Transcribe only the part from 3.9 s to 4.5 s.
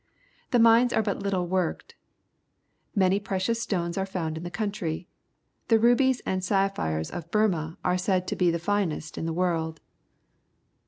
are found in the